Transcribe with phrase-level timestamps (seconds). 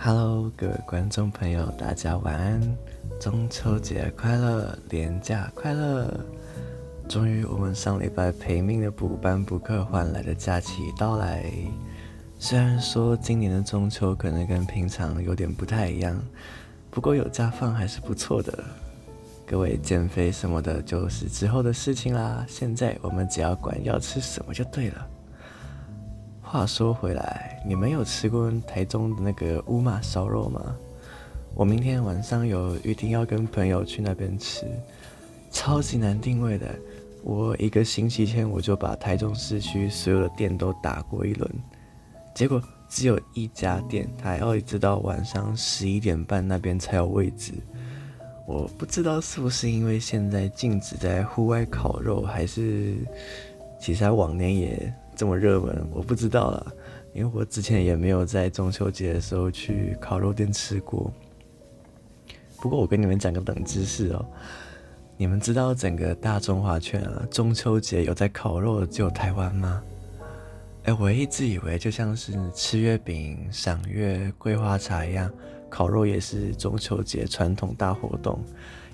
[0.00, 2.76] Hello，各位观众朋友，大家晚安！
[3.20, 6.08] 中秋节快乐，连假快乐！
[7.08, 11.50] 终于，我们上礼拜赔命的补班补课换来的假期到来。
[12.38, 16.16] 虽然说今年的中秋可能跟平常有点不太一样，
[16.92, 18.56] 不过有假放还是不错的。
[19.44, 22.46] 各位减肥什么的，就是之后的事情啦。
[22.46, 25.06] 现在我们只要管要吃什么就对了。
[26.40, 30.76] 话说回来，你们有吃过台中的那个乌马烧肉吗？
[31.54, 34.64] 我明天晚上有预定要跟朋友去那边吃，
[35.50, 36.66] 超级难定位的。
[37.22, 41.50] 我一个星期前我就把台中市区所有的店都打过一轮，
[42.34, 47.52] 结果只有一家店，它还要一直到晚上十一点半那边才有位置。
[48.46, 52.94] 我不知道是不是因为现在禁止在户外烤肉，还是
[53.80, 54.94] 其实往年也。
[55.18, 56.72] 这么热门，我不知道了，
[57.12, 61.12] 因为我之前也没有在中秋节的时候去烤肉店吃过。
[62.60, 64.24] 不过我跟你们讲个冷知识哦，
[65.16, 69.82] 你们知道整个大中华圈啊，中秋节有在烤肉的只有台湾吗？
[70.84, 75.30] 哎，我一直以为就像是吃月饼、赏月、桂花茶一样，
[75.68, 78.42] 烤肉也是中秋节传统大活动。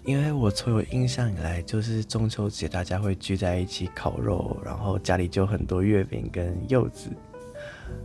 [0.05, 7.08] 因为我从有印象以来，就是中秋节大家会聚在一起烤肉，然后家里就很多月饼跟柚子。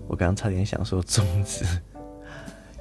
[0.08, 1.66] 我刚刚差点想说粽子，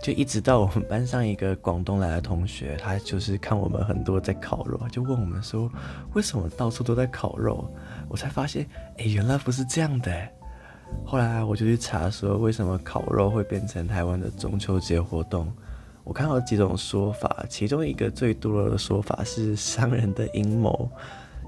[0.02, 5.70] 就一直到我们班上一个广东来的同学，他就是看我们很多在烤肉，就问我们说
[6.14, 7.70] 为什么到处都在烤肉，
[8.08, 10.10] 我才发现，哎，原来不是这样的。
[11.05, 15.52] 后来我就去查说为什么烤肉会变成台湾的中秋节活动。
[16.02, 20.90] 我看到几种说法，其中一个最多的说法是商人的阴谋。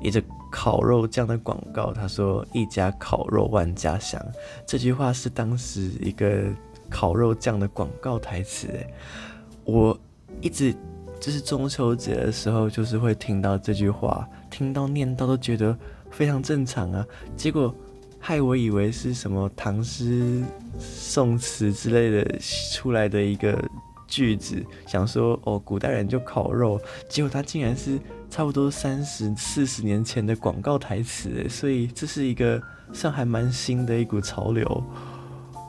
[0.03, 4.21] 一个烤肉酱的广告，他说“一家烤肉万家香”，
[4.67, 6.45] 这句话是当时一个
[6.89, 8.69] 烤肉酱的广告台词。
[9.65, 9.99] 我
[10.41, 10.75] 一直
[11.21, 15.77] 就是中秋节的时候，就是会听到这句话，听到念到都觉得
[16.11, 17.07] 非常正常啊。
[17.37, 17.75] 结果
[18.19, 20.43] 害我以为是什么唐诗
[20.79, 22.39] 宋词之类的
[22.73, 23.57] 出来的一个。
[24.13, 27.97] 句子想说哦，古代人就烤肉，结果他竟然是
[28.31, 34.85] 差不多三十四十年前的广告台词，所以这是一个算还蛮新的一股潮流。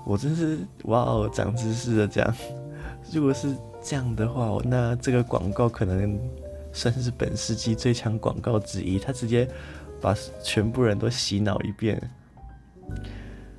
[0.05, 2.35] 我真是哇哦，长知识了这样。
[3.11, 6.17] 如果是这样的话，那这个广告可能
[6.71, 9.47] 算是本世纪最强广告之一，他直接
[9.99, 11.99] 把全部人都洗脑一遍。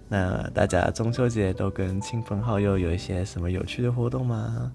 [0.09, 4.73] 那大家中秋节都跟亲朋好友有一些什么有趣的活动吗？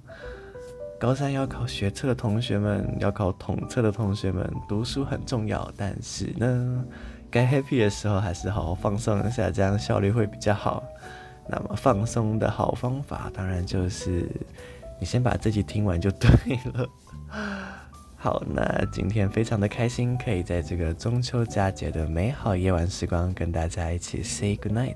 [1.00, 6.84] 高三要考学测的同学们，要考统测的同学们，读书很重要，但是呢，
[7.30, 10.84] 该 happy 的时候还是好好放松一下，这样效率会比较好。
[11.48, 14.28] 那么放松的好方法，当然就是
[15.00, 16.30] 你先把这集听完就对
[16.74, 16.90] 了。
[18.18, 24.96] 好，那今天非常的开心，可以在这个中秋佳节的美好夜晚时光，跟大家一起 say good night。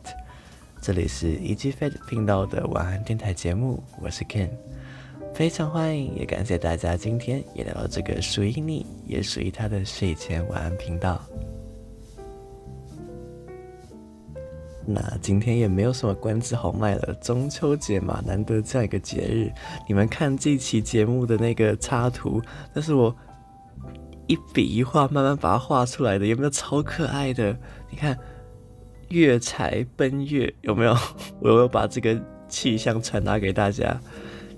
[0.82, 4.50] 这里是 E.G.Fed 频道的晚安电台节目，我是 Ken，
[5.34, 11.22] 非常欢迎，也感谢大家今天也来到这个属于你，也属于他的睡前晚安频道。
[14.86, 19.52] 那今天也没有什么关子好卖了，中秋节嘛，难得这样一个节日，
[19.88, 22.41] 你们看这期节目的那个插图，
[22.74, 23.16] 那是我
[24.28, 27.58] 一笔一画慢慢把它画出来的，有没有超可爱的？
[27.90, 28.18] 你看。
[29.09, 30.96] 月财奔月有没有？
[31.41, 34.00] 我有没有把这个气象传达给大家？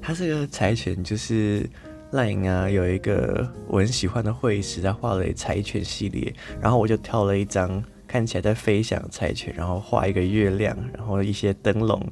[0.03, 1.67] 它这个柴犬就是
[2.11, 6.31] LINE 啊，有一个我很喜欢的绘师，他画了柴犬系列，
[6.61, 12.05] 然后我就挑了一张看起来在飞翔的柴犬，然后画一个月亮，然后一些灯笼，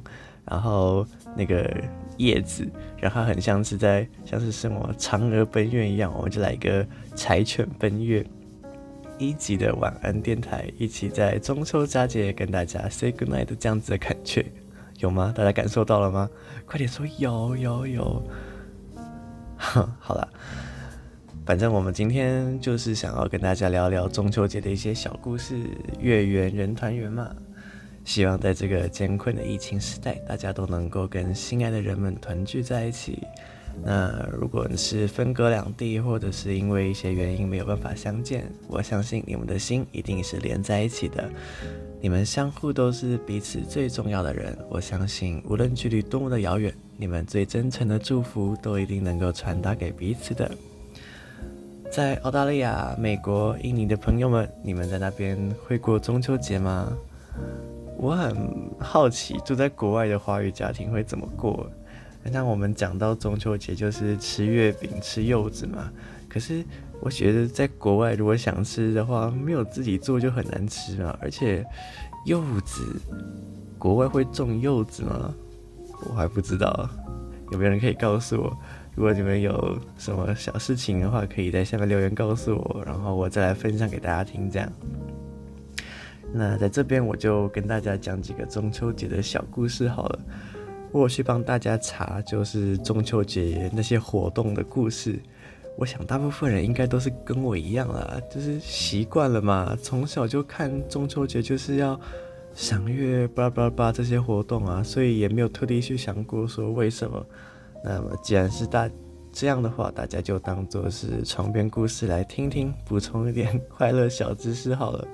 [0.46, 1.70] 然后那个
[2.16, 2.66] 叶子，
[2.98, 8.24] 然后很像是在像是什么嫦娥奔月一样，我们就来一个柴犬奔月。
[9.18, 14.44] 一级的晚安电台，一起在中秋佳节跟大家 say good night 这样子的感觉，
[15.02, 15.32] 有吗？
[15.36, 16.30] 大家感受到了吗？
[16.64, 18.22] 快点说有有有。
[19.58, 20.28] 哼， 好了，
[21.44, 25.66] 反正我们今天就是想要跟大家聊聊中秋节的一些小故事，
[25.98, 27.28] 月圆人团圆嘛。
[28.04, 33.26] 希望在这个艰困的疫情时代，大家都能够跟心爱的人们团聚在一起。
[33.84, 41.28] 那如果你是分隔两地，或者是因为一些原因没有办法相见，我相信你们的心一定是连在一起的。
[42.00, 50.50] 你们相互都是彼此最重要的人，我相信无论距离多么的遥远，你们最真诚的祝福都一定能够传达给彼此的。
[51.90, 56.92] 在澳大利亚、美国、印尼的朋友们，你们在那边会过中秋节吗？
[57.98, 58.34] 我很
[58.80, 61.70] 好奇，住在国外的华语家庭会怎么过。
[62.30, 65.90] 那我们讲到中秋节，就是吃月饼、吃柚子嘛。
[66.28, 66.64] 可是
[67.00, 71.16] 我觉得在国外，如果想吃的话，没有自己做就很难吃嘛。
[71.20, 71.64] 而且
[72.24, 73.00] 柚子，
[73.78, 75.34] 国外会种柚子吗？
[76.08, 76.88] 我还不知道，
[77.50, 78.56] 有没有人可以告诉我？
[78.94, 84.50] 如果你们有什么小事情的话，可以在下面留言告诉我，然后我再来分享给大家听。
[84.50, 84.72] 这样，
[86.32, 90.18] 那在这边我就跟大家讲几个中秋节的小故事好了。
[90.92, 95.18] 我去帮大家查，就是中秋节那些活动的故事。
[95.78, 101.98] 我想大部分人应该都是跟我一样啦，就是习惯了嘛，从小就看中秋节就是要
[102.54, 107.26] 赏月，巴拉巴拉巴这些活动啊，所以也没有特地去想过说为什么。
[107.82, 108.88] 那么，既然是大
[109.32, 115.08] 这样的话，大家就当做是床边故事来听听，补充一点快乐小知识好了，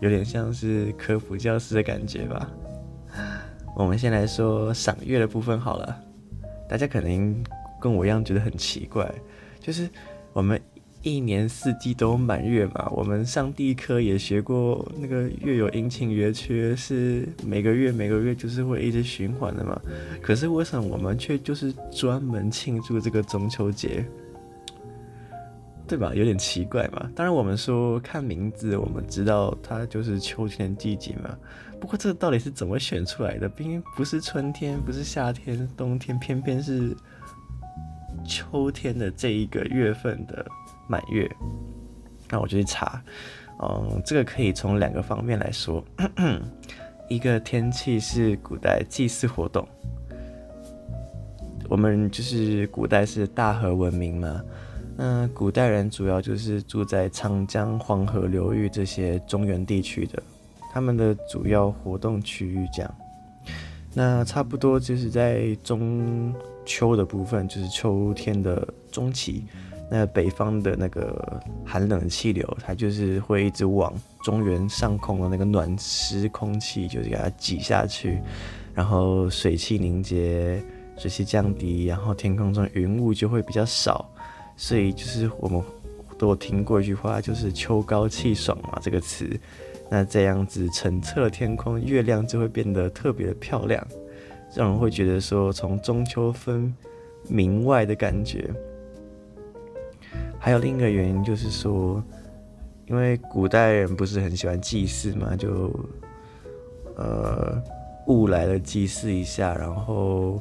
[0.00, 2.50] 有点像是科普教师的感觉吧。
[3.76, 6.00] 我们先来说赏月的部分好了，
[6.68, 7.44] 大家可能
[7.80, 9.12] 跟我一样觉得很奇怪，
[9.60, 9.88] 就是
[10.32, 10.60] 我们。
[11.06, 19.78] 一年四季都满月嘛，我们上地科也学过，那个月有阴晴圆缺，是每个月每个月就是会一直循环的嘛。
[20.22, 24.02] 可是为什么我们却就是专门庆祝这个中秋节，
[25.86, 26.12] 对吧？
[26.14, 27.10] 有点奇怪嘛。
[27.14, 31.36] 当然我们说看名字，我们知道它就是秋天季节嘛。
[31.80, 33.48] 不过这到底是怎么选出来的？
[33.48, 36.96] 毕竟不是春天，不是夏天，冬天，偏偏是
[38.26, 40.44] 秋天的这一个月份的。
[40.86, 41.26] 满月，
[42.28, 43.02] 那我就去查，
[43.62, 45.82] 嗯，这个可以从两个方面来说，
[47.08, 49.66] 一个天气是古代祭祀活动，
[51.70, 54.42] 我们就是古代是大河文明嘛，
[54.96, 60.22] 那古代人主要就是住在长江、黄河流域这些中原地区的，
[60.72, 62.94] 他们的主要活动区域这样，
[63.92, 66.32] 那差不多就是在中
[66.64, 69.44] 秋的部分，就是秋天的中期。
[69.90, 73.92] 那北方的那个寒冷气流，它就是会一直往
[74.22, 78.18] 中原上空的那个暖湿空气，就是给它挤下去，
[78.72, 80.60] 然后水汽凝结，
[80.96, 84.10] 水汽降低，然后天空中云雾就会比较少，
[84.56, 85.62] 所以就是我们
[86.18, 89.28] 都听过一句话，就是“秋高气爽”嘛，这个词。
[89.90, 93.86] 那这样子澄澈的天空，月亮就会变得特别的漂亮，
[94.54, 96.74] 让人会觉得说，从中秋分
[97.28, 98.50] 明外的感觉。
[100.38, 102.02] 还有另一个原因就是说，
[102.86, 105.70] 因为古代人不是很喜欢祭祀嘛，就
[106.96, 107.62] 呃
[108.06, 110.40] 雾来了祭祀一下，然后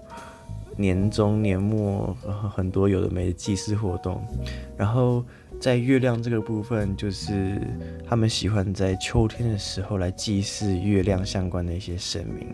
[0.78, 2.16] 年终年末
[2.56, 4.22] 很多有的没的祭祀活动，
[4.78, 5.24] 然后
[5.60, 7.62] 在月亮这个部分，就是
[8.08, 12.48] 他们喜欢在秋天的时候来祭祀月亮相关的一些神明，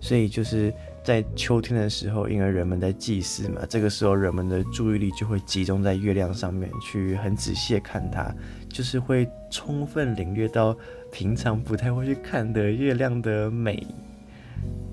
[0.00, 0.72] 所以就是。
[1.04, 8.30] 在秋天的时候，因为人们在祭祀嘛，这个时候人们的注意力就会集中在月亮上面，去很仔细的看它，
[8.68, 10.76] 就是会充分领略到
[11.10, 13.86] 平常不太会去看的月亮的美。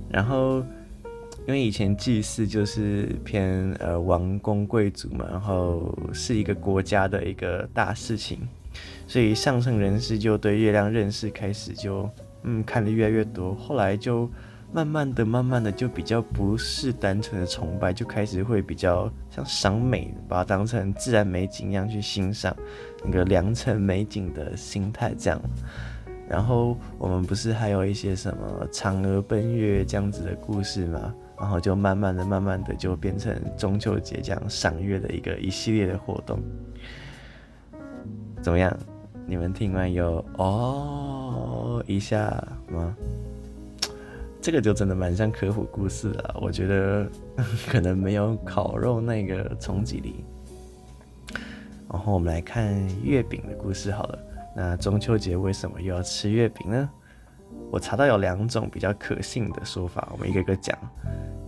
[0.09, 0.63] 然后，
[1.47, 8.39] 因为以前祭祀就是偏呃王公贵族嘛，然后是一个国家的一个大事情，
[9.07, 12.09] 所以上层人士就对月亮认识开始就
[12.43, 14.29] 嗯看得越来越多，后来就。
[14.73, 22.53] 慢慢的，慢慢的就比较不是单纯的崇拜，就开始会比较像赏美，把它当成自然美景一样去欣赏
[23.05, 25.39] 那个良辰美景的心态这样。
[26.27, 31.13] 然后我们不是还有一些什么嫦娥奔月这样子的故事吗？
[31.39, 36.39] 然后就慢慢的、慢慢的就变成中秋节这样赏月的一个一系列的活动。
[38.41, 38.75] 怎么样？
[39.27, 42.31] 你们听完有哦一下
[42.69, 42.95] 吗？
[44.39, 47.09] 这个就真的蛮像科普故事的，我觉得
[47.67, 50.23] 可能没有烤肉那个冲击力。
[51.89, 54.19] 然后我们来看月饼的故事好了。
[54.55, 56.89] 那中秋节为什么又要吃月饼呢？
[57.71, 60.77] 我查到有两种比较可信的说法，我们一个一个讲。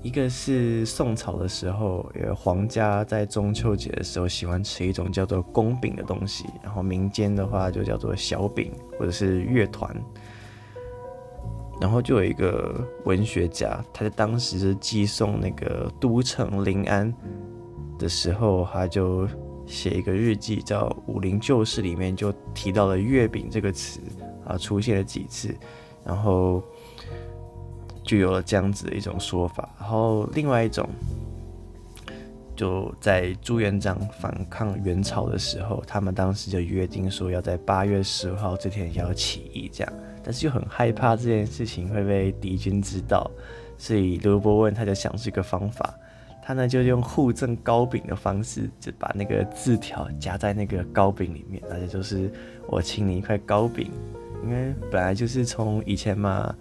[0.04, 9.94] 一个是宋朝的时候，有皇家在中秋节的时候喜欢吃一种叫做宫饼的东西，然后民间的话就叫做小饼或者是月团。
[11.80, 17.14] 然后就有一个文学家，他在当时是寄送那个都城临安
[18.00, 19.28] 的时候，他就
[19.66, 24.00] 写一个日记，叫《武林旧事》，里面就提到了月饼这个词
[24.46, 25.56] 啊，出现了几次，
[26.04, 26.64] 然后
[28.08, 29.70] 就有了这样子的一种说法。
[29.80, 30.90] 然后另外一种，
[32.56, 39.94] 就在朱元璋反抗元朝的时候，他们当时就约定说要在八月十五号这天要起义，这样。
[40.24, 43.30] 但是又很害怕这件事情会被敌军知道，
[43.78, 45.94] 所以刘伯温他就想出一个方法，
[46.44, 52.30] 他呢就用互赠糕饼的方式，就把那个字条夹在那个糕饼里面，那就就是
[52.68, 53.90] 我请你一块糕饼，
[54.44, 56.54] 因为本来就是从以前嘛，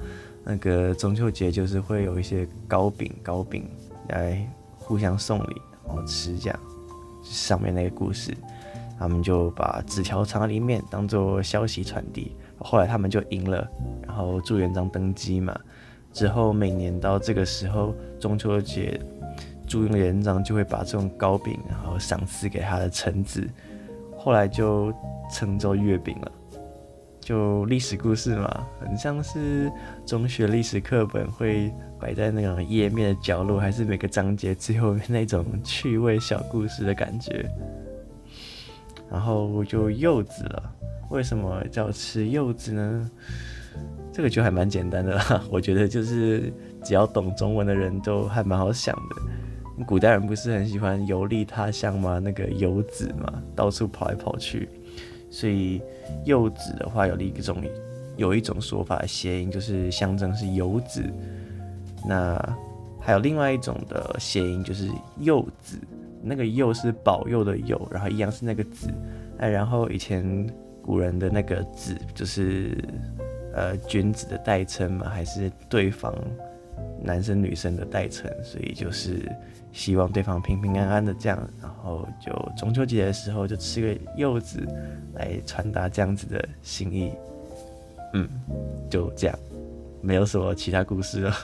[0.49, 3.69] 那个中秋节就是会有一些糕饼糕饼
[4.11, 4.49] 来
[4.79, 6.57] 互相送礼，然后吃这样，
[7.25, 8.33] 上面那个故事，
[8.97, 13.69] 他们就把纸条藏在里面当做消息传递，后来他们就赢了，
[14.07, 15.59] 然后朱元璋登基嘛。
[16.13, 19.01] 之后每年到这个时候，中秋节，
[19.67, 23.45] 朱元璋就会把这种糕饼，然后赏赐给他的臣子，
[24.17, 24.95] 后来就
[25.29, 26.33] 称作月饼了。
[27.27, 29.69] 就历史故事嘛，很像是
[30.07, 37.45] 中学历史课本会摆在那种页面的角落，还是每个章节最后面那种趣味小故事的感觉。
[39.11, 40.73] 然后就柚子了，
[41.11, 43.11] 为什么叫吃柚子呢？
[44.13, 46.53] 这个就还蛮简单的啦， 我觉得就是
[46.85, 49.85] 只要懂中文的人都还蛮好想的。
[49.85, 52.21] 古代人不是很喜欢游历他乡吗？
[52.21, 54.69] 那个游子嘛，到处跑来跑去，
[55.37, 55.83] 所以
[56.25, 57.63] 柚子的话有一种
[58.17, 61.05] 有一种说法谐音，就是象征是游子。
[62.09, 62.41] 那
[62.99, 64.89] 还有另外一种的谐音就是
[65.19, 65.77] 柚子，
[66.23, 68.89] 那个柚是保佑的佑，然后一样是那个子，
[69.39, 70.49] 哎，然后以前
[70.83, 72.83] 古人的那个子就是。
[73.59, 76.15] 呃，君子的代称嘛，还是对方
[77.03, 79.31] 男生女生的代称，所以就是
[79.73, 84.67] 希望对方平平安安的这样，然后就中秋节的时候就吃个柚子
[85.15, 87.13] 来传达这样子的心意。
[88.15, 88.29] 嗯，
[88.91, 89.39] 就这样，
[90.01, 91.35] 没有什么其他故事了，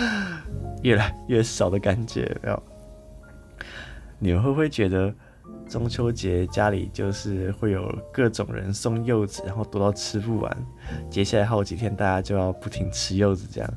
[0.82, 2.62] 越来越少的感觉，没有？
[4.18, 5.14] 你们会不会觉得？
[5.66, 10.56] 中秋节家里就是会有各种人送柚子，然后多到吃不完。
[11.10, 13.74] 接下来好几天大家就要不停吃柚子，这样。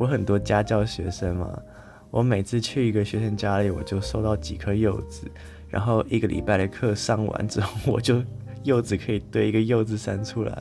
[0.00, 1.62] 我很多家教学生嘛，
[2.10, 5.30] 我每次去一个学生家里，我就收到几颗柚子，
[5.68, 8.22] 然后一个礼拜的课上完之后，我就
[8.62, 10.58] 柚子可以堆一个柚子山出来。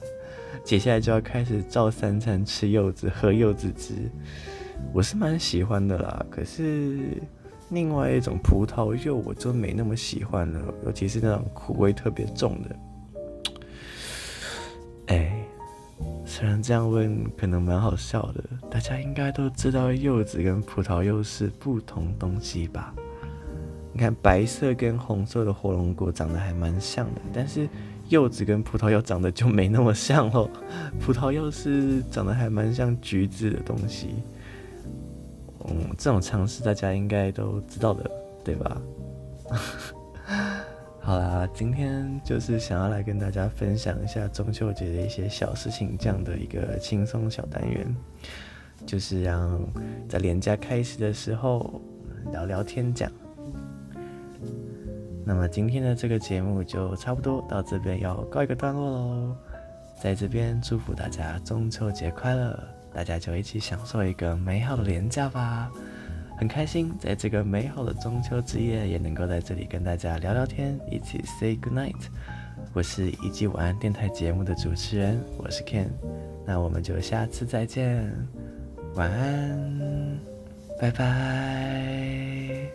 [0.66, 3.94] 接下来就要开始照三餐吃柚子，喝柚子汁。
[4.92, 7.00] 我是蛮喜欢的啦，可是。
[7.72, 12.76] 另外一种葡萄柚我就没那么喜欢了，尤其是那种苦味特别重的。
[16.40, 18.42] 虽然这样问可能蛮好笑的，
[18.72, 22.94] 大家应该都知道柚子跟葡萄柚是不同东西吧？
[23.92, 27.68] 你看白色跟红色的火龙果长得还蛮像的，但是
[28.08, 30.50] 柚子跟葡萄柚长得就没那么像喽。
[30.98, 34.16] 葡萄柚是长得还蛮像橘子的东西。
[35.68, 38.10] 嗯，这种常识大家应该都知道的，
[38.46, 38.82] 对吧？
[41.10, 47.96] 好啦，今天就是想要来跟大家分享一下中秋节的一些小事情，这样的一个轻松小单元，
[48.86, 49.60] 就是让
[50.08, 51.82] 在连假开始的时候
[52.32, 53.12] 聊聊天讲。
[55.26, 59.36] 那么今天的这个节目就差不多到这边要告一个段落喽，
[60.00, 62.56] 在这边祝福大家中秋节快乐。
[62.94, 65.72] 大家就一起享受一个美好的连假吧，
[66.40, 72.08] 很开心在这个美好的中秋之夜也能够在这里跟大家聊聊天一起 say good night
[72.74, 75.90] 我是一季晚安电台节目的主持人我是 ken
[76.50, 78.12] 那我们就下次再见。
[78.96, 80.20] 晚安
[80.80, 82.70] 拜拜。